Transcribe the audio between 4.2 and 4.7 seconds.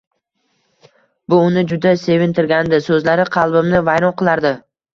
qilardi